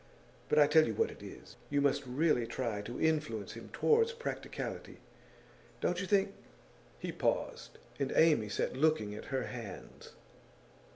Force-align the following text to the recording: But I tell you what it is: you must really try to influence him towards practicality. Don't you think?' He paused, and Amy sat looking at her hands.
But 0.49 0.57
I 0.57 0.65
tell 0.65 0.87
you 0.87 0.95
what 0.95 1.11
it 1.11 1.21
is: 1.21 1.57
you 1.69 1.79
must 1.79 2.01
really 2.07 2.47
try 2.47 2.81
to 2.81 2.99
influence 2.99 3.53
him 3.53 3.69
towards 3.71 4.13
practicality. 4.13 4.97
Don't 5.79 6.01
you 6.01 6.07
think?' 6.07 6.33
He 6.99 7.11
paused, 7.11 7.77
and 7.99 8.11
Amy 8.15 8.49
sat 8.49 8.75
looking 8.75 9.13
at 9.13 9.25
her 9.25 9.43
hands. 9.43 10.13